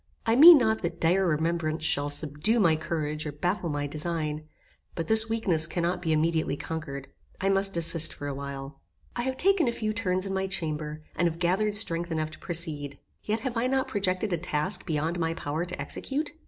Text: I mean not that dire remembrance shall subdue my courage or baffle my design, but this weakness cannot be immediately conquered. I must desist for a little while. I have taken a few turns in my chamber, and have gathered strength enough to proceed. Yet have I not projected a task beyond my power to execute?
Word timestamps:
I 0.25 0.35
mean 0.35 0.57
not 0.57 0.81
that 0.81 0.99
dire 0.99 1.27
remembrance 1.27 1.83
shall 1.83 2.09
subdue 2.09 2.59
my 2.59 2.75
courage 2.75 3.27
or 3.27 3.31
baffle 3.31 3.69
my 3.69 3.85
design, 3.85 4.47
but 4.95 5.07
this 5.07 5.29
weakness 5.29 5.67
cannot 5.67 6.01
be 6.01 6.11
immediately 6.11 6.57
conquered. 6.57 7.07
I 7.39 7.49
must 7.49 7.73
desist 7.73 8.11
for 8.11 8.25
a 8.25 8.31
little 8.31 8.37
while. 8.39 8.81
I 9.15 9.21
have 9.21 9.37
taken 9.37 9.67
a 9.67 9.71
few 9.71 9.93
turns 9.93 10.25
in 10.25 10.33
my 10.33 10.47
chamber, 10.47 11.03
and 11.15 11.27
have 11.27 11.37
gathered 11.37 11.75
strength 11.75 12.09
enough 12.11 12.31
to 12.31 12.39
proceed. 12.39 12.97
Yet 13.21 13.41
have 13.41 13.55
I 13.55 13.67
not 13.67 13.87
projected 13.87 14.33
a 14.33 14.39
task 14.39 14.87
beyond 14.87 15.19
my 15.19 15.35
power 15.35 15.65
to 15.65 15.79
execute? 15.79 16.31